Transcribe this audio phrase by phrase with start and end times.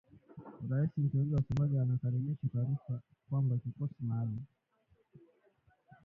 [0.69, 4.43] Rais mteule wa Somalia anakaribisha taarifa kwamba kikosi maalum